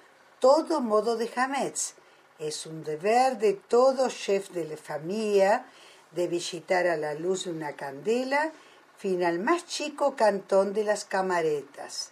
todo 0.43 0.81
modo 0.81 1.17
de 1.17 1.31
Hametz. 1.37 1.95
Es 2.41 2.67
un 2.67 2.83
deber 2.83 3.39
de 3.39 3.53
todo 3.53 4.09
chef 4.09 4.51
de 4.51 4.65
la 4.65 4.77
familia 4.77 5.67
de 6.11 6.27
visitar 6.27 6.89
a 6.89 6.97
la 6.97 7.15
luz 7.15 7.45
de 7.45 7.53
una 7.53 7.75
candela 7.77 8.51
fin 8.99 9.23
al 9.23 9.39
más 9.39 9.67
chico 9.67 10.17
cantón 10.17 10.73
de 10.73 10.83
las 10.83 11.05
camaretas. 11.05 12.11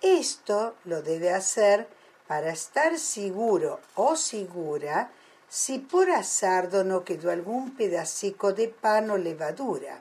Esto 0.00 0.76
lo 0.84 1.02
debe 1.02 1.32
hacer 1.32 1.88
para 2.28 2.52
estar 2.52 2.96
seguro 2.96 3.80
o 3.96 4.14
segura 4.14 5.10
si 5.48 5.80
por 5.80 6.10
azardo 6.12 6.84
no 6.84 7.02
quedó 7.02 7.32
algún 7.32 7.74
pedacico 7.74 8.52
de 8.52 8.68
pan 8.68 9.10
o 9.10 9.18
levadura. 9.18 10.00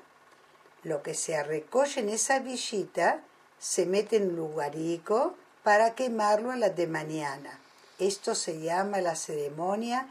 Lo 0.83 1.01
que 1.01 1.15
se 1.15 1.41
recoge 1.41 2.01
en 2.01 2.09
esa 2.09 2.37
visita 2.37 3.21
se 3.57 3.87
mete 3.87 4.17
en 4.17 4.35
lugarico 4.35 5.33
para 5.63 5.95
quemarlo 5.95 6.51
a 6.51 6.55
la 6.55 6.69
de 6.69 6.85
mañana. 6.85 7.61
Esto 8.03 8.35
se 8.35 8.59
llama 8.59 8.99
la 8.99 9.15
ceremonia 9.15 10.09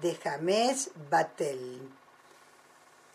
de 0.00 0.14
James 0.14 0.92
Batel. 1.10 1.78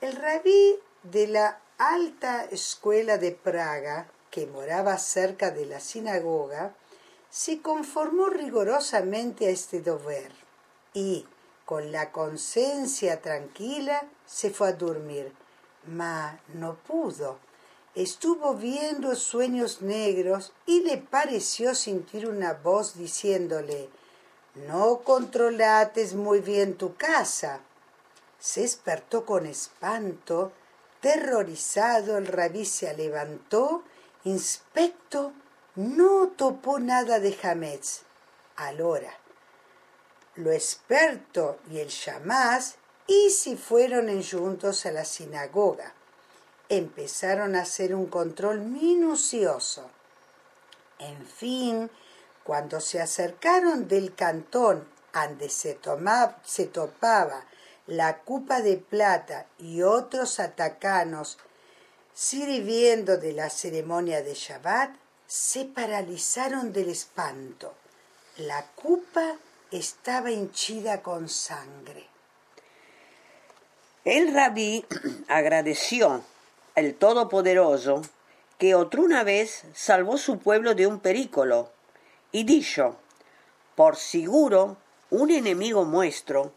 El 0.01 0.15
rabí 0.17 0.75
de 1.01 1.25
la 1.25 1.59
alta 1.79 2.45
escuela 2.45 3.17
de 3.17 3.31
Praga, 3.31 4.07
que 4.29 4.45
moraba 4.45 4.99
cerca 4.99 5.49
de 5.49 5.65
la 5.65 5.79
sinagoga, 5.79 6.75
se 7.31 7.63
conformó 7.63 8.29
rigorosamente 8.29 9.47
a 9.47 9.49
este 9.49 9.81
deber 9.81 10.31
y, 10.93 11.25
con 11.65 11.91
la 11.91 12.11
conciencia 12.11 13.23
tranquila, 13.23 14.07
se 14.27 14.51
fue 14.51 14.67
a 14.67 14.73
dormir. 14.73 15.33
Ma 15.87 16.39
no 16.53 16.75
pudo. 16.75 17.39
Estuvo 17.95 18.53
viendo 18.53 19.15
sueños 19.15 19.81
negros 19.81 20.53
y 20.67 20.81
le 20.83 20.97
pareció 20.97 21.73
sentir 21.73 22.29
una 22.29 22.53
voz 22.53 22.95
diciéndole 22.95 23.89
no 24.67 24.99
controlates 24.99 26.13
muy 26.13 26.39
bien 26.39 26.75
tu 26.75 26.95
casa. 26.95 27.61
Se 28.39 28.61
despertó 28.61 29.25
con 29.25 29.45
espanto, 29.45 30.51
terrorizado, 31.01 32.17
el 32.17 32.27
rabí 32.27 32.65
se 32.65 32.93
levantó, 32.95 33.83
inspecto, 34.23 35.33
no 35.75 36.29
topó 36.29 36.79
nada 36.79 37.19
de 37.19 37.37
Hametz. 37.41 38.01
Alora, 38.55 39.13
lo 40.35 40.51
experto 40.51 41.59
y 41.69 41.79
el 41.79 41.89
chamás 41.89 42.75
y 43.07 43.29
si 43.29 43.55
fueron 43.55 44.07
juntos 44.23 44.85
a 44.85 44.91
la 44.91 45.05
sinagoga. 45.05 45.93
Empezaron 46.69 47.55
a 47.55 47.61
hacer 47.61 47.95
un 47.95 48.05
control 48.05 48.61
minucioso. 48.61 49.89
En 50.99 51.25
fin, 51.25 51.89
cuando 52.49 52.81
se 52.81 52.99
acercaron 52.99 53.87
del 53.87 54.15
cantón 54.15 54.83
donde 55.13 55.49
se, 55.49 55.77
se 56.43 56.65
topaba 56.65 57.45
la 57.85 58.17
cupa 58.21 58.61
de 58.61 58.77
plata 58.77 59.45
y 59.59 59.83
otros 59.83 60.39
atacanos 60.39 61.37
sirviendo 62.15 63.17
de 63.17 63.33
la 63.33 63.51
ceremonia 63.51 64.23
de 64.23 64.33
Shabbat, 64.33 64.89
se 65.27 65.65
paralizaron 65.65 66.73
del 66.73 66.89
espanto. 66.89 67.75
La 68.37 68.65
cupa 68.73 69.35
estaba 69.69 70.31
hinchida 70.31 71.03
con 71.03 71.29
sangre. 71.29 72.07
El 74.05 74.33
rabí 74.33 74.83
agradeció 75.27 76.23
al 76.75 76.95
Todopoderoso 76.95 78.01
que 78.57 78.73
otra 78.73 79.01
una 79.01 79.23
vez 79.23 79.65
salvó 79.75 80.17
su 80.17 80.39
pueblo 80.39 80.73
de 80.73 80.87
un 80.87 80.99
perícolo 80.99 81.77
y 82.31 82.43
dijo, 82.43 82.97
por 83.75 83.95
seguro 83.95 84.77
un 85.09 85.31
enemigo 85.31 85.85
nuestro 85.85 86.53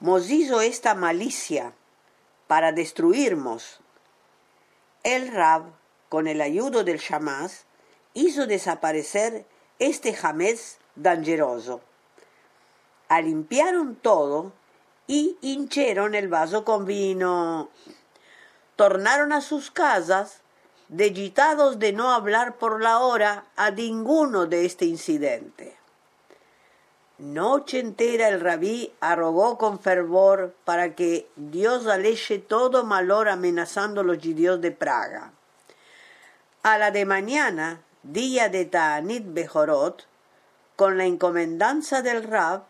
nos 0.00 0.30
hizo 0.30 0.60
esta 0.60 0.94
malicia 0.94 1.72
para 2.48 2.72
destruirnos. 2.72 3.78
El 5.04 5.32
Rab, 5.32 5.64
con 6.08 6.26
el 6.26 6.40
ayudo 6.40 6.84
del 6.84 6.98
Shamás, 6.98 7.64
hizo 8.14 8.46
desaparecer 8.46 9.46
este 9.78 10.12
jamés 10.12 10.78
dangeroso. 10.96 11.80
Alimpiaron 13.08 13.96
todo 13.96 14.52
y 15.06 15.36
hincharon 15.40 16.14
el 16.14 16.28
vaso 16.28 16.64
con 16.64 16.84
vino. 16.84 17.70
Tornaron 18.76 19.32
a 19.32 19.40
sus 19.40 19.70
casas 19.70 20.41
degitados 20.92 21.78
de 21.78 21.94
no 21.94 22.12
hablar 22.12 22.58
por 22.58 22.82
la 22.82 22.98
hora 22.98 23.46
a 23.56 23.70
ninguno 23.70 24.44
de 24.44 24.66
este 24.66 24.84
incidente. 24.84 25.74
Noche 27.16 27.78
entera 27.78 28.28
el 28.28 28.40
rabí 28.40 28.92
arrogó 29.00 29.56
con 29.56 29.80
fervor 29.80 30.54
para 30.66 30.94
que 30.94 31.30
Dios 31.36 31.86
aleje 31.86 32.38
todo 32.38 32.84
malor 32.84 33.30
amenazando 33.30 34.02
los 34.02 34.18
judíos 34.18 34.60
de 34.60 34.70
Praga. 34.70 35.32
A 36.62 36.76
la 36.76 36.90
de 36.90 37.06
mañana, 37.06 37.80
día 38.02 38.50
de 38.50 38.66
Ta'anit 38.66 39.24
Bejorot, 39.32 40.06
con 40.76 40.98
la 40.98 41.06
encomendanza 41.06 42.02
del 42.02 42.22
Rab, 42.22 42.64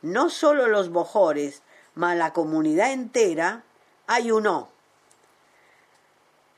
no 0.00 0.30
solo 0.30 0.68
los 0.68 0.90
bojores, 0.90 1.62
mas 1.96 2.16
la 2.16 2.32
comunidad 2.32 2.92
entera 2.92 3.64
ayunó 4.06 4.73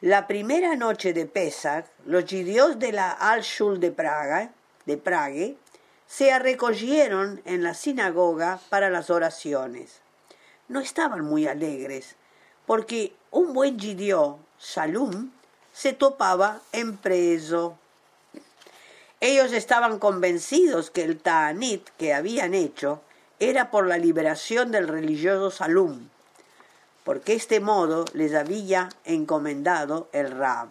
la 0.06 0.28
primera 0.28 0.76
noche 0.76 1.12
de 1.12 1.26
Pesach, 1.26 1.84
los 2.04 2.22
judíos 2.22 2.78
de 2.78 2.92
la 2.92 3.10
Al-Shul 3.10 3.80
de 3.80 3.90
Praga, 3.90 4.52
de 4.84 4.96
Prague, 4.96 5.56
se 6.06 6.38
recogieron 6.38 7.42
en 7.44 7.64
la 7.64 7.74
sinagoga 7.74 8.60
para 8.68 8.88
las 8.88 9.10
oraciones. 9.10 9.98
No 10.68 10.78
estaban 10.78 11.24
muy 11.24 11.48
alegres, 11.48 12.14
porque 12.66 13.14
un 13.32 13.52
buen 13.52 13.80
judío, 13.80 14.38
Salum, 14.58 15.32
se 15.72 15.92
topaba 15.92 16.60
en 16.70 16.98
preso. 16.98 17.76
Ellos 19.18 19.52
estaban 19.52 19.98
convencidos 19.98 20.92
que 20.92 21.02
el 21.02 21.18
ta'anit 21.18 21.84
que 21.98 22.14
habían 22.14 22.54
hecho 22.54 23.02
era 23.40 23.72
por 23.72 23.88
la 23.88 23.98
liberación 23.98 24.70
del 24.70 24.86
religioso 24.86 25.50
Salum 25.50 26.10
porque 27.06 27.34
este 27.34 27.60
modo 27.60 28.04
les 28.14 28.34
había 28.34 28.88
encomendado 29.04 30.08
el 30.12 30.28
Rab. 30.28 30.70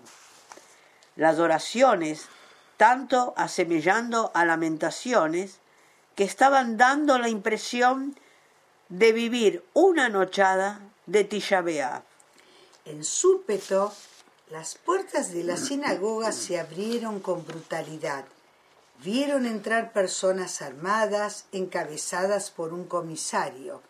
Las 1.16 1.40
oraciones, 1.40 2.26
tanto 2.76 3.34
asemejando 3.38 4.32
a 4.34 4.44
lamentaciones, 4.44 5.60
que 6.14 6.26
estaban 6.26 6.76
dando 6.76 7.18
la 7.20 7.30
impresión 7.30 8.20
de 8.90 9.14
vivir 9.14 9.64
una 9.74 10.10
nochada 10.10 10.82
de 11.06 11.24
Tisha 11.24 11.62
B'Av. 11.62 12.04
En 12.84 13.06
súpeto, 13.06 13.94
las 14.50 14.76
puertas 14.76 15.32
de 15.32 15.46
la 15.46 15.56
sinagoga 15.56 16.34
se 16.34 16.60
abrieron 16.60 17.22
con 17.22 17.46
brutalidad. 17.46 18.26
Vieron 19.02 19.46
entrar 19.46 19.94
personas 19.94 20.62
armadas, 20.62 21.46
encabezadas 21.54 22.52
por 22.52 22.74
un 22.74 22.84
comisario. 22.84 23.82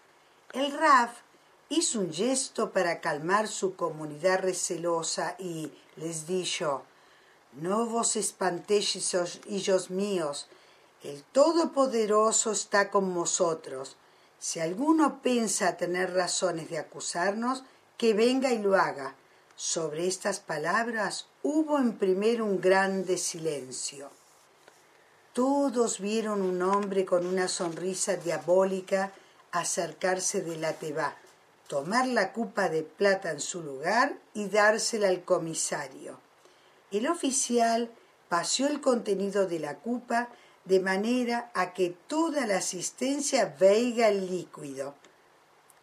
El 0.54 0.72
Raf 0.78 1.25
hizo 1.70 2.00
un 2.00 2.14
gesto 2.14 2.72
para 2.72 3.02
calmar 3.02 3.48
su 3.48 3.76
comunidad 3.76 4.40
recelosa 4.40 5.36
y 5.40 5.72
les 5.96 6.28
dijo, 6.28 6.84
No 7.54 7.86
vos 7.86 8.16
espantéis, 8.16 9.16
hijos 9.48 9.90
míos, 9.90 10.48
el 11.04 11.24
Todopoderoso 11.24 12.52
está 12.52 12.90
con 12.90 13.14
vosotros. 13.14 13.96
Si 14.40 14.60
alguno 14.60 15.22
piensa 15.22 15.78
tener 15.78 16.14
razones 16.14 16.70
de 16.70 16.80
acusarnos, 16.80 17.64
que 17.98 18.14
venga 18.14 18.52
y 18.52 18.60
lo 18.60 18.76
haga. 18.76 19.16
Sobre 19.56 20.08
estas 20.08 20.40
palabras 20.40 21.28
hubo 21.42 21.78
en 21.78 21.98
primero 21.98 22.44
un 22.44 22.60
grande 22.60 23.18
silencio. 23.18 24.10
Todos 25.34 26.00
vieron 26.00 26.42
un 26.42 26.62
hombre 26.62 27.06
con 27.06 27.26
una 27.26 27.48
sonrisa 27.48 28.16
diabólica 28.18 29.14
acercarse 29.52 30.42
de 30.42 30.58
la 30.58 30.74
teba, 30.74 31.16
tomar 31.68 32.08
la 32.08 32.34
copa 32.34 32.70
de 32.70 32.84
plata 32.84 33.32
en 33.32 33.40
su 33.40 33.62
lugar 33.62 34.18
y 34.34 34.48
dársela 34.48 35.10
al 35.10 35.24
comisario. 35.24 36.20
El 36.92 37.08
oficial 37.08 37.92
paseó 38.30 38.68
el 38.68 38.82
contenido 38.82 39.48
de 39.48 39.60
la 39.60 39.80
copa 39.80 40.30
de 40.66 40.80
manera 40.80 41.52
a 41.54 41.74
que 41.74 41.96
toda 42.08 42.46
la 42.48 42.58
asistencia 42.58 43.56
veiga 43.60 44.08
el 44.10 44.28
líquido. 44.30 44.96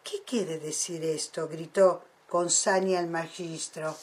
¿Qué 0.03 0.21
quiere 0.25 0.59
decir 0.59 1.03
esto? 1.03 1.47
gritó 1.47 2.03
con 2.27 2.49
saña 2.49 2.99
el 2.99 3.07
magistro. 3.07 3.95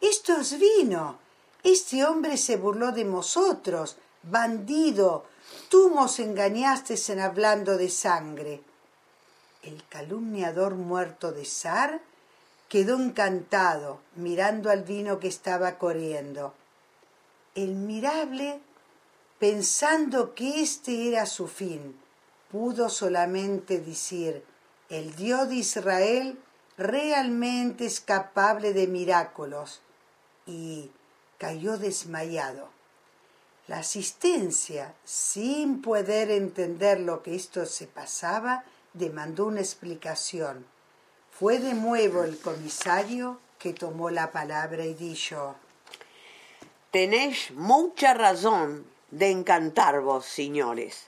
Esto 0.00 0.36
es 0.40 0.58
vino. 0.58 1.18
Este 1.62 2.04
hombre 2.04 2.36
se 2.36 2.56
burló 2.56 2.92
de 2.92 3.04
nosotros. 3.04 3.96
Bandido. 4.22 5.24
Tú 5.68 5.90
nos 5.90 6.18
engañaste 6.18 6.94
en 7.08 7.20
hablando 7.20 7.76
de 7.76 7.90
sangre. 7.90 8.62
El 9.66 9.82
calumniador 9.88 10.76
muerto 10.76 11.32
de 11.32 11.44
Sar 11.44 12.00
quedó 12.68 13.00
encantado 13.00 13.98
mirando 14.14 14.70
al 14.70 14.84
vino 14.84 15.18
que 15.18 15.26
estaba 15.26 15.76
corriendo. 15.76 16.54
El 17.56 17.74
mirable, 17.74 18.60
pensando 19.40 20.36
que 20.36 20.62
este 20.62 21.08
era 21.08 21.26
su 21.26 21.48
fin, 21.48 21.98
pudo 22.52 22.88
solamente 22.88 23.80
decir, 23.80 24.44
el 24.88 25.16
Dios 25.16 25.48
de 25.48 25.56
Israel 25.56 26.38
realmente 26.78 27.86
es 27.86 28.00
capaz 28.00 28.60
de 28.60 28.86
milagros 28.86 29.80
y 30.46 30.92
cayó 31.38 31.76
desmayado. 31.76 32.68
La 33.66 33.78
asistencia, 33.78 34.94
sin 35.04 35.82
poder 35.82 36.30
entender 36.30 37.00
lo 37.00 37.24
que 37.24 37.34
esto 37.34 37.66
se 37.66 37.88
pasaba, 37.88 38.64
demandó 38.96 39.46
una 39.46 39.60
explicación. 39.60 40.66
Fue 41.30 41.58
de 41.58 41.74
nuevo 41.74 42.24
el 42.24 42.38
comisario 42.38 43.38
que 43.58 43.72
tomó 43.72 44.10
la 44.10 44.32
palabra 44.32 44.84
y 44.84 44.94
dijo, 44.94 45.56
Tenéis 46.90 47.50
mucha 47.52 48.14
razón 48.14 48.86
de 49.10 49.30
encantarvos, 49.30 50.24
señores. 50.24 51.04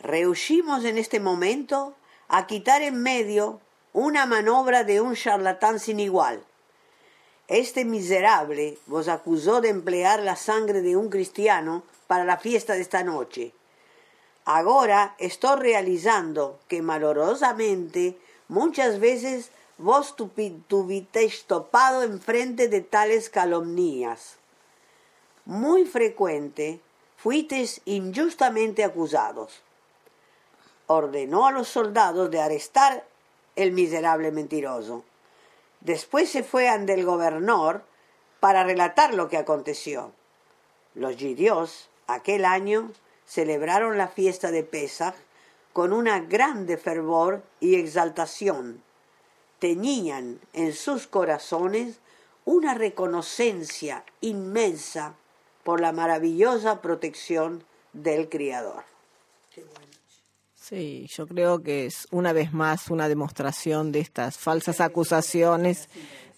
Rehuimos 0.00 0.84
en 0.84 0.96
este 0.96 1.20
momento 1.20 1.94
a 2.28 2.46
quitar 2.46 2.80
en 2.82 3.02
medio 3.02 3.60
una 3.92 4.24
manobra 4.24 4.84
de 4.84 5.00
un 5.00 5.14
charlatán 5.14 5.78
sin 5.78 6.00
igual. 6.00 6.42
Este 7.48 7.84
miserable 7.84 8.78
vos 8.86 9.08
acusó 9.08 9.60
de 9.60 9.68
emplear 9.68 10.22
la 10.22 10.36
sangre 10.36 10.80
de 10.80 10.96
un 10.96 11.10
cristiano 11.10 11.82
para 12.06 12.24
la 12.24 12.38
fiesta 12.38 12.74
de 12.74 12.80
esta 12.80 13.02
noche. 13.02 13.52
Ahora 14.52 15.14
estoy 15.18 15.60
realizando 15.60 16.58
que 16.66 16.82
malorosamente 16.82 18.18
muchas 18.48 18.98
veces 18.98 19.52
vos 19.78 20.16
tuvisteis 20.16 21.44
topado 21.44 22.02
enfrente 22.02 22.66
de 22.66 22.80
tales 22.80 23.30
calumnias. 23.30 24.38
Muy 25.44 25.84
frecuente 25.84 26.80
fuisteis 27.16 27.80
injustamente 27.84 28.82
acusados. 28.82 29.62
Ordenó 30.88 31.46
a 31.46 31.52
los 31.52 31.68
soldados 31.68 32.28
de 32.32 32.40
arrestar 32.40 33.04
el 33.54 33.70
miserable 33.70 34.32
mentiroso. 34.32 35.04
Después 35.78 36.28
se 36.28 36.42
fue 36.42 36.68
ante 36.68 36.94
el 36.94 37.04
gobernador 37.04 37.84
para 38.40 38.64
relatar 38.64 39.14
lo 39.14 39.28
que 39.28 39.36
aconteció. 39.36 40.10
Los 40.96 41.14
judíos 41.14 41.88
aquel 42.08 42.44
año 42.44 42.90
celebraron 43.30 43.96
la 43.96 44.08
fiesta 44.08 44.50
de 44.50 44.64
Pesach 44.64 45.14
con 45.72 45.92
una 45.92 46.18
grande 46.18 46.76
fervor 46.76 47.44
y 47.60 47.76
exaltación. 47.76 48.82
Tenían 49.60 50.40
en 50.52 50.72
sus 50.72 51.06
corazones 51.06 52.00
una 52.44 52.74
reconocencia 52.74 54.04
inmensa 54.20 55.14
por 55.62 55.80
la 55.80 55.92
maravillosa 55.92 56.80
protección 56.82 57.62
del 57.92 58.28
Criador. 58.28 58.82
Sí, 60.56 61.06
yo 61.08 61.28
creo 61.28 61.62
que 61.62 61.86
es 61.86 62.08
una 62.10 62.32
vez 62.32 62.52
más 62.52 62.90
una 62.90 63.08
demostración 63.08 63.92
de 63.92 64.00
estas 64.00 64.38
falsas 64.38 64.80
acusaciones 64.80 65.88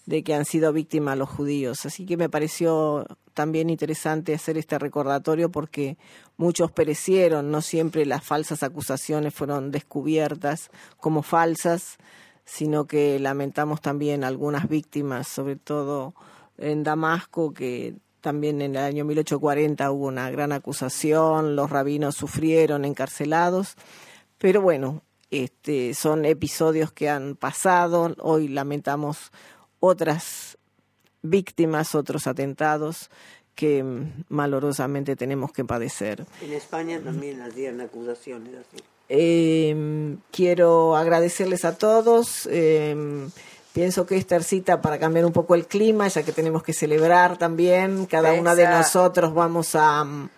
de 0.05 0.23
que 0.23 0.33
han 0.33 0.45
sido 0.45 0.73
víctimas 0.73 1.17
los 1.17 1.29
judíos. 1.29 1.85
Así 1.85 2.05
que 2.05 2.17
me 2.17 2.29
pareció 2.29 3.05
también 3.33 3.69
interesante 3.69 4.33
hacer 4.33 4.57
este 4.57 4.77
recordatorio 4.79 5.49
porque 5.49 5.97
muchos 6.37 6.71
perecieron, 6.71 7.51
no 7.51 7.61
siempre 7.61 8.05
las 8.05 8.23
falsas 8.23 8.63
acusaciones 8.63 9.33
fueron 9.33 9.71
descubiertas 9.71 10.69
como 10.97 11.23
falsas, 11.23 11.97
sino 12.45 12.85
que 12.85 13.19
lamentamos 13.19 13.81
también 13.81 14.23
algunas 14.23 14.67
víctimas, 14.67 15.27
sobre 15.27 15.55
todo 15.55 16.13
en 16.57 16.83
Damasco, 16.83 17.53
que 17.53 17.95
también 18.21 18.61
en 18.61 18.75
el 18.75 18.83
año 18.83 19.05
1840 19.05 19.91
hubo 19.91 20.07
una 20.07 20.29
gran 20.29 20.51
acusación, 20.51 21.55
los 21.55 21.69
rabinos 21.69 22.15
sufrieron 22.15 22.85
encarcelados 22.85 23.75
pero 24.43 24.61
bueno, 24.61 25.03
este, 25.31 25.93
son 25.93 26.25
episodios 26.25 26.91
que 26.91 27.09
han 27.09 27.37
pasado. 27.37 28.13
Hoy 28.19 28.49
lamentamos 28.49 29.31
otras 29.85 30.57
víctimas, 31.21 31.93
otros 31.93 32.25
atentados 32.25 33.09
que 33.53 33.83
mm, 33.83 34.23
malorosamente 34.29 35.17
tenemos 35.17 35.51
que 35.51 35.65
padecer. 35.65 36.25
En 36.41 36.53
España 36.53 37.01
también 37.03 37.41
hacían 37.41 37.81
acusaciones 37.81 38.53
así. 38.55 38.81
Eh, 39.09 40.15
quiero 40.31 40.95
agradecerles 40.95 41.65
a 41.65 41.77
todos. 41.77 42.47
Eh, 42.49 43.27
pienso 43.73 44.05
que 44.05 44.15
esta 44.15 44.39
cita 44.39 44.81
para 44.81 44.99
cambiar 44.99 45.25
un 45.25 45.33
poco 45.33 45.53
el 45.53 45.67
clima, 45.67 46.07
ya 46.07 46.23
que 46.23 46.31
tenemos 46.31 46.63
que 46.63 46.71
celebrar 46.71 47.37
también. 47.37 48.05
Cada 48.05 48.31
una 48.31 48.55
de 48.55 48.65
nosotros 48.65 49.33
vamos 49.33 49.75
a 49.75 50.05
mm, 50.05 50.29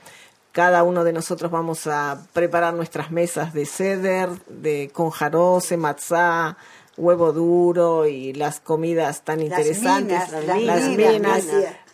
cada 0.56 0.84
uno 0.84 1.04
de 1.04 1.14
nosotros 1.14 1.52
vamos 1.52 1.86
a 1.86 2.26
preparar 2.34 2.74
nuestras 2.74 3.12
mesas 3.12 3.54
de 3.54 3.66
ceder, 3.66 4.30
de 4.48 4.90
con 4.92 5.12
jarose, 5.12 5.78
matzá, 5.78 6.58
huevo 6.98 7.32
duro 7.32 8.06
y 8.06 8.34
las 8.34 8.60
comidas 8.60 9.22
tan 9.24 9.42
interesantes, 9.42 10.32
las, 10.32 10.88
minas, 10.88 11.44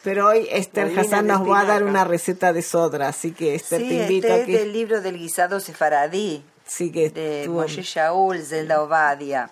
Pero 0.03 0.27
hoy 0.27 0.47
Esther 0.51 0.97
Hassan 0.97 1.27
nos 1.27 1.47
va 1.47 1.61
a 1.61 1.65
dar 1.65 1.83
una 1.83 2.03
receta 2.03 2.53
de 2.53 2.61
sodra, 2.61 3.07
así 3.07 3.31
que 3.31 3.55
Esther 3.55 3.81
te 3.81 3.93
invito 3.93 4.27
este 4.27 4.41
a 4.41 4.45
que... 4.45 4.53
es 4.53 4.59
del 4.59 4.73
libro 4.73 5.01
del 5.01 5.17
guisado 5.17 5.59
sefaradí, 5.59 6.43
sí, 6.65 6.91
que 6.91 7.09
de 7.09 7.47
Moshe 7.49 7.83
Shaul, 7.83 8.43
Zelda 8.43 8.81
Ovadia. 8.81 9.49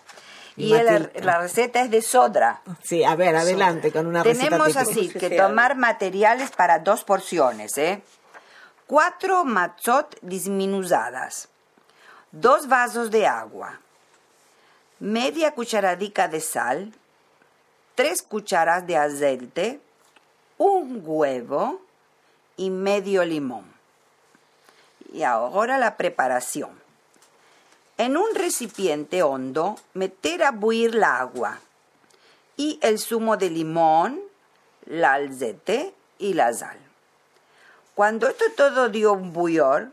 Y 0.55 0.73
la, 0.73 1.39
receta 1.39 1.79
es 1.79 1.89
de 1.89 2.01
sodra. 2.01 2.61
Sí, 2.83 3.05
a 3.05 3.15
ver, 3.15 3.33
adelante 3.37 3.93
con 3.93 4.07
una 4.07 4.23
receta 4.23 4.49
Tenemos 4.49 4.75
así 4.75 5.07
que 5.07 5.29
tomar 5.29 5.77
materiales 5.77 6.51
para 6.51 6.79
dos 6.79 7.05
porciones, 7.05 7.77
¿eh? 7.77 8.01
cuatro 8.89 9.45
matzot 9.45 10.17
disminuzadas, 10.23 11.47
dos 12.31 12.67
vasos 12.67 13.11
de 13.11 13.27
agua, 13.27 13.79
media 14.99 15.51
cucharadica 15.51 16.27
de 16.27 16.41
sal, 16.41 16.93
tres 17.95 18.21
cucharas 18.21 18.85
de 18.85 18.97
aceite, 18.97 19.79
un 20.57 21.01
huevo 21.03 21.81
y 22.57 22.69
medio 22.69 23.23
limón. 23.23 23.65
Y 25.13 25.23
ahora 25.23 25.77
la 25.77 25.97
preparación. 25.97 26.71
En 27.97 28.15
un 28.15 28.35
recipiente 28.35 29.23
hondo, 29.23 29.77
meter 29.93 30.43
a 30.43 30.51
buir 30.51 30.95
la 30.95 31.19
agua 31.19 31.59
y 32.55 32.79
el 32.81 32.99
zumo 32.99 33.37
de 33.37 33.49
limón, 33.49 34.21
el 34.85 35.03
aceite 35.03 35.93
y 36.17 36.33
la 36.33 36.53
sal. 36.53 36.77
Cuando 37.95 38.27
esto 38.27 38.45
todo 38.55 38.89
dio 38.89 39.13
un 39.13 39.33
bullor, 39.33 39.91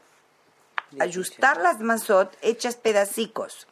ajustar 1.00 1.60
las 1.60 1.80
mazot 1.80 2.36
hechas 2.42 2.76
pedacicos. 2.76 3.66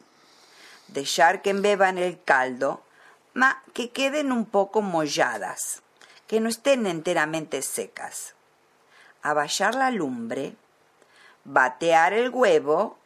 Dejar 0.87 1.41
que 1.41 1.49
embeban 1.49 1.97
el 1.97 2.21
caldo, 2.23 2.81
ma 3.33 3.63
que 3.73 3.89
queden 3.91 4.31
un 4.31 4.45
poco 4.45 4.81
molladas, 4.81 5.81
que 6.27 6.39
no 6.39 6.49
estén 6.49 6.87
enteramente 6.87 7.61
secas. 7.61 8.33
Abajar 9.21 9.75
la 9.75 9.91
lumbre, 9.91 10.55
batear 11.43 12.13
el 12.13 12.29
huevo 12.29 12.97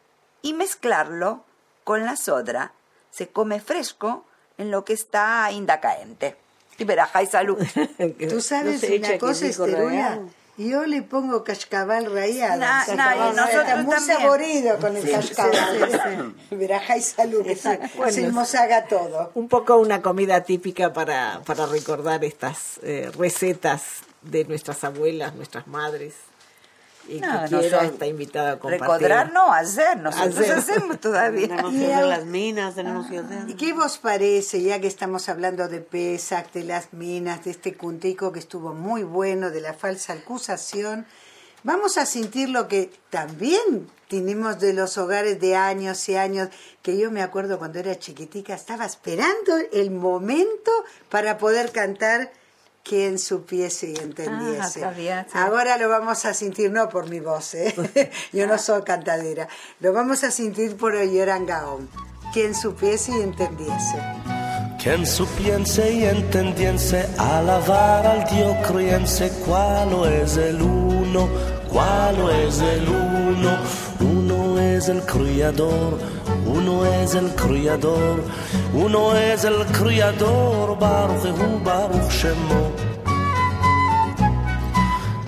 y 0.42 0.54
mezclarlo 0.54 1.44
con 1.84 2.04
la 2.04 2.16
sodra. 2.16 2.72
Se 3.10 3.28
come 3.28 3.60
fresco 3.60 4.24
en 4.58 4.70
lo 4.70 4.84
que 4.84 4.92
está 4.92 5.44
ainda 5.44 5.80
caente. 5.80 6.36
Y 6.78 6.84
veraja 6.84 7.22
y 7.22 7.26
salud. 7.26 7.58
Tú 8.28 8.40
sabes 8.40 8.82
No 8.82 8.96
una 8.96 9.18
cosa, 9.18 9.46
rallado. 9.66 10.28
Yo 10.68 10.84
le 10.84 11.02
pongo 11.02 11.42
cascabal 11.42 12.12
rallado. 12.12 12.58
Na- 12.60 12.84
Cascabal 12.86 12.96
na, 12.96 13.04
y 13.14 13.18
rallado. 13.18 13.32
nosotros 13.36 13.62
Está 13.68 13.76
muy 13.82 13.94
también. 13.96 14.18
saborido 14.18 14.78
con 14.78 14.96
el 14.96 15.10
cascabal. 15.10 16.34
Verajá 16.50 16.96
y 16.96 17.02
salud, 17.02 17.42
que 17.44 17.56
se, 17.56 17.80
Bueno. 17.96 18.12
se 18.12 18.28
mozaga 18.28 18.84
todo. 18.84 19.30
Un 19.34 19.48
poco 19.48 19.76
una 19.78 20.02
comida 20.02 20.42
típica 20.42 20.92
para, 20.92 21.40
para 21.46 21.66
recordar 21.66 22.24
estas 22.24 22.78
eh, 22.82 23.10
recetas 23.16 23.82
de 24.22 24.44
nuestras 24.44 24.84
abuelas, 24.84 25.34
nuestras 25.34 25.66
madres. 25.66 26.14
Y 27.08 27.20
No, 27.20 27.44
que 27.44 27.58
quiera 27.58 27.84
está 27.84 28.06
invitado 28.06 28.48
a 28.48 28.58
compartir. 28.58 28.80
Recordar 28.80 29.32
no, 29.32 29.52
hacer. 29.52 29.98
Nosotros 29.98 30.38
Hacer. 30.38 30.52
hacemos 30.52 31.00
todavía. 31.00 31.48
Tenemos 31.48 31.72
que 31.72 31.92
hacer 31.92 32.06
las 32.06 32.24
minas, 32.26 32.74
tenemos 32.74 33.06
que 33.08 33.18
hacer. 33.18 33.48
¿Y 33.48 33.54
qué 33.54 33.72
vos 33.72 33.98
parece, 33.98 34.62
ya 34.62 34.80
que 34.80 34.86
estamos 34.86 35.28
hablando 35.28 35.68
de 35.68 35.80
Pesach, 35.80 36.52
de 36.52 36.64
las 36.64 36.92
minas, 36.92 37.44
de 37.44 37.50
este 37.52 37.74
cuntico 37.74 38.32
que 38.32 38.38
estuvo 38.38 38.74
muy 38.74 39.02
bueno, 39.02 39.50
de 39.50 39.60
la 39.60 39.74
falsa 39.74 40.12
acusación? 40.12 41.06
Vamos 41.62 41.98
a 41.98 42.06
sentir 42.06 42.48
lo 42.48 42.68
que 42.68 42.90
también 43.10 43.90
tenemos 44.08 44.58
de 44.58 44.72
los 44.72 44.96
hogares 44.96 45.40
de 45.40 45.56
años 45.56 46.08
y 46.08 46.16
años, 46.16 46.48
que 46.82 46.96
yo 46.96 47.10
me 47.10 47.22
acuerdo 47.22 47.58
cuando 47.58 47.78
era 47.78 47.98
chiquitica, 47.98 48.54
estaba 48.54 48.86
esperando 48.86 49.56
el 49.72 49.90
momento 49.90 50.70
para 51.10 51.38
poder 51.38 51.70
cantar 51.70 52.32
quien 52.84 53.18
supiese 53.18 53.90
y 53.90 53.96
entendiese. 53.96 54.84
Ah, 54.84 54.90
bien, 54.90 55.26
sí. 55.30 55.38
Ahora 55.38 55.76
lo 55.78 55.88
vamos 55.88 56.24
a 56.24 56.34
sentir, 56.34 56.70
no 56.70 56.88
por 56.88 57.08
mi 57.08 57.20
voz, 57.20 57.54
¿eh? 57.54 58.10
yo 58.32 58.46
no 58.46 58.58
soy 58.58 58.82
cantadera, 58.82 59.48
lo 59.80 59.92
vamos 59.92 60.24
a 60.24 60.30
sentir 60.30 60.76
por 60.76 60.94
Oyeran 60.94 61.46
Gaón, 61.46 61.88
quien 62.32 62.54
supiese 62.54 63.12
y 63.12 63.20
entendiese. 63.20 63.96
Quien 64.82 65.06
supiense 65.06 65.92
y 65.92 66.04
entendiense 66.04 67.06
alabar 67.18 68.06
al 68.06 68.24
Dio 68.24 68.56
criense, 68.62 69.30
cuál 69.44 70.10
es 70.10 70.38
el 70.38 70.62
uno, 70.62 71.28
cuál 71.70 72.16
es 72.30 72.60
el 72.60 72.88
uno, 72.88 73.58
uno 74.00 74.58
es 74.58 74.88
el 74.88 75.02
criador, 75.02 75.98
uno 76.46 76.84
es 76.84 77.14
el 77.14 77.34
criador, 77.34 78.22
uno 78.74 79.14
es 79.16 79.44
el 79.44 79.64
criador, 79.66 80.78
Baruch 80.78 81.24
Hu, 81.24 81.64
Baruch 81.64 82.10
Shemo. 82.10 82.72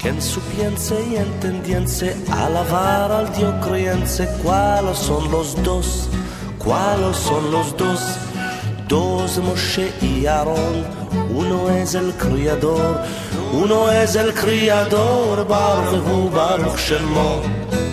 Quien 0.00 0.20
supiense 0.20 0.96
y 1.10 1.16
entendiense 1.16 2.16
alabar 2.30 3.12
al 3.12 3.32
Dio 3.34 3.58
criense, 3.60 4.28
cuáles 4.42 4.98
son 4.98 5.30
los 5.30 5.60
dos, 5.62 6.08
cuáles 6.58 7.16
son 7.16 7.52
los 7.52 7.76
dos, 7.76 8.00
dos 8.88 9.38
Moshe 9.38 9.92
y 10.00 10.26
Aarón, 10.26 10.84
uno 11.34 11.70
es 11.70 11.94
el 11.94 12.12
criador, 12.14 13.00
uno 13.52 13.90
es 13.92 14.16
el 14.16 14.34
criador, 14.34 15.46
Baruch 15.46 16.02
Hu, 16.04 16.30
Baruch 16.30 16.76
Shemo. 16.78 17.91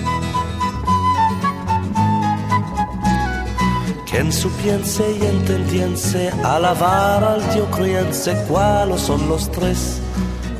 Quien 4.09 4.33
supiense 4.33 5.03
y 5.21 5.23
entendiense 5.23 6.31
alabar 6.43 7.23
al 7.23 7.53
Dio 7.53 7.69
criense, 7.69 8.35
cuáles 8.47 9.01
son 9.01 9.29
los 9.29 9.51
tres, 9.51 10.01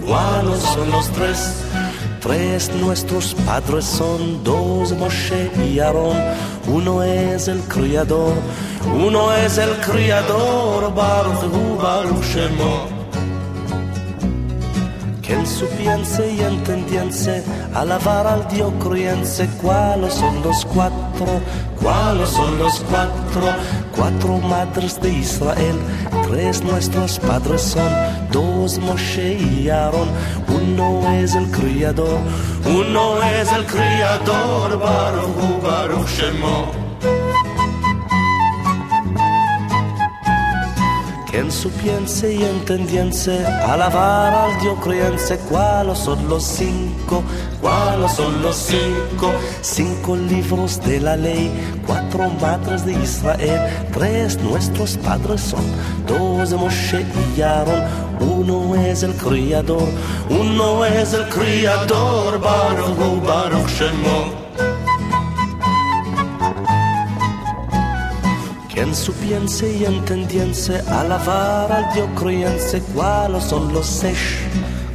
cuáles 0.05 0.59
son 0.59 0.91
los 0.91 1.09
tres. 1.09 1.63
Tres 2.21 2.71
nuestros 2.75 3.33
padres 3.47 3.85
son 3.85 4.43
dos 4.43 4.91
Moshe 4.91 5.49
y 5.65 5.79
Aarón, 5.79 6.17
uno 6.67 7.01
es 7.01 7.47
el 7.47 7.59
criador, 7.61 8.33
uno 8.93 9.33
es 9.33 9.57
el 9.57 9.71
criador, 9.77 10.93
Baruch 10.93 11.43
Hu, 11.45 11.75
Baruch 11.81 12.23
Shemo. 12.25 12.98
Quien 15.59 15.71
supiense 15.71 16.31
y 16.31 16.39
entendiense 16.39 17.43
alabar 17.73 18.25
al 18.25 18.47
Dio 18.47 18.71
criense, 18.79 19.45
cuáles 19.61 20.13
son 20.13 20.41
los 20.41 20.63
cuatro, 20.65 21.27
cuáles 21.81 22.29
son 22.29 22.57
los 22.59 22.79
cuatro, 22.89 23.53
cuatro 23.93 24.37
madres 24.37 25.01
de 25.01 25.09
Israel, 25.09 25.75
tres 26.29 26.63
nuestros 26.63 27.19
padres 27.19 27.61
son, 27.61 27.91
dos 28.31 28.79
Moshe 28.79 29.33
y 29.33 29.69
Aarón, 29.69 30.07
uno 30.47 31.11
es 31.11 31.35
el 31.35 31.51
criador, 31.51 32.19
uno 32.65 33.21
es 33.23 33.51
el 33.51 33.65
criador, 33.65 34.79
Baruch 34.79 35.61
Baruch 35.61 36.07
Shemo. 36.07 36.78
Quien 41.29 41.51
supiense 41.51 42.33
y 42.33 42.43
entendiense 42.43 43.45
alabar 43.45 44.33
al 44.33 44.59
Dio 44.62 44.75
criense, 44.77 45.38
cuáles 45.48 46.00
son 46.00 46.27
los 46.27 46.43
cinco, 46.43 47.21
cuáles 47.62 48.12
son 48.13 48.41
los 48.41 48.55
cinco, 48.55 49.31
cinco 49.62 50.15
libros 50.15 50.81
de 50.81 51.00
la 51.00 51.15
ley, 51.15 51.51
cuatro 51.86 52.29
madres 52.41 52.83
de 52.83 52.93
Israel, 52.93 53.62
tres 53.93 54.41
nuestros 54.41 54.98
padres 54.98 55.41
son, 55.41 55.63
dos 56.07 56.50
de 56.50 56.57
Moshe 56.57 57.05
y 57.38 57.41
Aarón, 57.41 57.83
uno 58.19 58.75
es 58.75 59.03
el 59.03 59.13
criador, 59.13 59.88
uno 60.31 60.83
es 60.83 61.13
el 61.13 61.29
criador, 61.29 62.39
Baruch 62.39 63.24
Baruch 63.24 63.67
Shemo. 63.67 64.48
Quien 68.79 68.95
supiense 68.95 69.75
y 69.75 69.83
entendiense 69.83 70.79
alabar 70.88 71.69
al 71.69 71.93
Dio 71.93 72.07
criense, 72.15 72.81
cuáles 72.95 73.43
son 73.43 73.74
los 73.74 73.86
seis, 73.86 74.17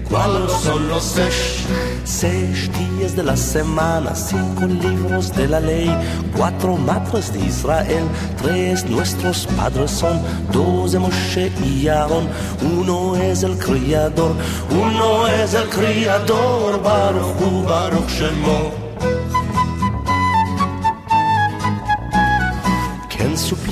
cuáles 0.09 0.51
son 0.53 0.89
los 0.89 1.05
seis, 1.05 1.67
seis 2.03 2.71
días 2.79 3.15
de 3.15 3.23
la 3.25 3.37
semana, 3.37 4.15
cinco 4.15 4.65
libros 4.65 5.37
de 5.37 5.49
la 5.49 5.61
ley, 5.61 5.95
cuatro 6.35 6.79
madres 6.79 7.31
de 7.35 7.41
Israel, 7.41 8.05
tres 8.41 8.87
nuestros 8.87 9.47
padres 9.49 9.91
son, 9.91 10.19
dos 10.51 10.93
de 10.93 11.01
Moshe 11.01 11.53
y 11.63 11.87
Aarón, 11.87 12.27
uno 12.63 13.17
es 13.17 13.43
el 13.43 13.59
criador, 13.59 14.35
uno 14.71 15.29
es 15.29 15.53
el 15.53 15.69
criador, 15.69 16.83
Baruch 16.83 17.67
Baruch 17.67 18.09
Shemo. 18.09 18.85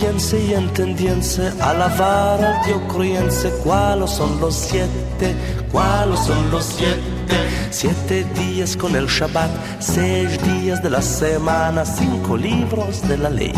Supiense 0.02 0.44
y 0.44 0.54
entendiense 0.54 1.52
alabar 1.60 2.44
al 2.44 2.64
Dio 2.64 2.88
criense, 2.88 3.52
cuáles 3.62 4.10
son 4.10 4.40
los 4.40 4.52
siete, 4.52 5.32
cuáles 5.70 6.18
son 6.18 6.50
los 6.50 6.64
siete, 6.64 7.36
siete 7.70 8.24
días 8.34 8.76
con 8.76 8.96
el 8.96 9.06
Shabbat, 9.06 9.48
seis 9.78 10.42
días 10.42 10.82
de 10.82 10.90
la 10.90 11.00
semana, 11.00 11.84
cinco 11.84 12.36
libros 12.36 13.06
de 13.06 13.16
la 13.16 13.30
ley, 13.30 13.52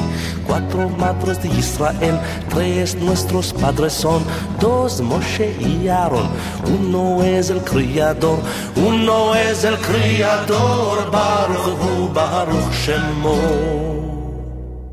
cuatro 0.47 0.91
madres 0.91 1.43
de 1.43 1.49
Israel, 1.49 2.21
tres 2.51 2.95
nuestros 2.97 3.55
padres 3.55 3.95
son, 3.95 4.23
dos 4.61 5.01
Moshe 5.01 5.57
y 5.59 5.89
Aarón, 5.89 6.29
uno 6.79 7.25
es 7.25 7.49
el 7.49 7.63
criador, 7.63 8.39
uno 8.77 9.35
es 9.35 9.65
el 9.65 9.79
criador, 9.79 11.11
Baruch 11.11 12.13
Baruch 12.13 12.71
Shemo. 12.85 14.14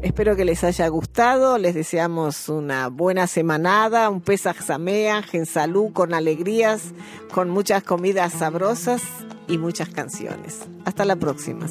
Espero 0.02 0.36
que 0.36 0.46
les 0.46 0.64
haya 0.64 0.88
gustado. 0.88 1.60
Les 1.60 1.76
deseamos 1.76 2.50
una 2.50 2.88
buena 2.88 3.28
semanada, 3.28 4.10
un 4.10 4.22
Pesach 4.22 4.60
Sameach 4.60 5.36
en 5.36 5.46
salud, 5.46 5.94
con 5.94 6.16
alegrías, 6.16 6.94
con 7.32 7.50
muchas 7.50 7.84
comidas 7.84 8.34
sabrosas 8.34 9.04
y 9.48 9.60
muchas 9.60 9.90
canciones. 9.90 10.62
Hasta 10.86 11.06
la 11.06 11.16
próxima. 11.16 11.68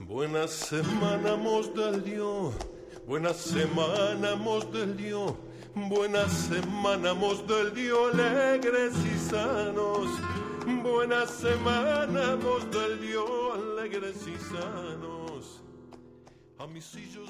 Buena 0.00 0.48
semana 0.48 1.36
mos 1.36 1.74
del 1.74 2.02
Dios, 2.02 2.54
buena 3.06 3.34
semana 3.34 4.34
mos 4.36 4.72
del 4.72 4.96
Dios, 4.96 5.34
buena 5.74 6.28
semana 6.28 7.12
mos 7.12 7.46
del 7.46 7.74
Dios, 7.74 8.14
alegres 8.14 8.92
y 9.04 9.18
sanos. 9.30 10.08
Buena 10.82 11.26
semana 11.26 12.36
mos 12.36 12.70
del 12.70 13.00
Dios, 13.02 13.28
alegres 13.54 14.16
y 14.26 14.36
sanos. 14.54 15.13
A 16.64 16.66
mis 16.66 16.94
hijos. 16.94 17.28